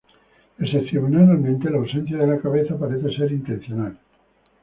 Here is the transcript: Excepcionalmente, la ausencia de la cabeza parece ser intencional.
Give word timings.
Excepcionalmente, 0.57 1.69
la 1.69 1.77
ausencia 1.77 2.17
de 2.17 2.25
la 2.25 2.39
cabeza 2.39 2.75
parece 2.75 3.15
ser 3.15 3.31
intencional. 3.31 3.99